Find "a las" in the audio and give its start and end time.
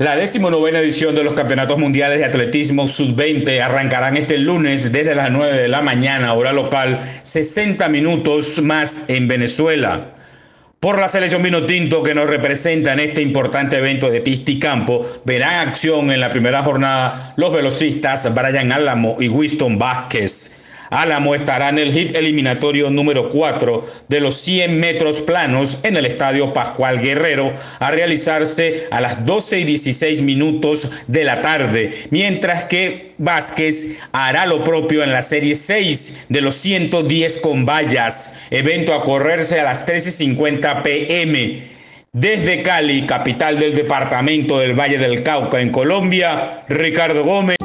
28.90-29.24, 39.60-39.86